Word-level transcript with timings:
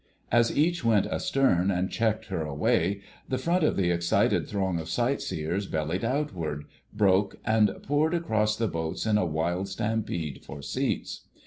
As 0.31 0.57
each 0.57 0.83
went 0.83 1.05
astern 1.05 1.69
and 1.69 1.91
checked 1.91 2.25
her 2.29 2.51
way, 2.55 3.01
the 3.29 3.37
front 3.37 3.63
of 3.63 3.75
the 3.77 3.91
excited 3.91 4.47
throng 4.47 4.79
of 4.79 4.89
sightseers 4.89 5.67
bellied 5.67 6.03
outward, 6.03 6.65
broke, 6.91 7.35
and 7.45 7.75
poured 7.83 8.15
across 8.15 8.55
the 8.57 8.67
boats 8.67 9.05
in 9.05 9.19
a 9.19 9.27
wild 9.27 9.67
stampede 9.67 10.43
for 10.43 10.63
seats. 10.63 11.27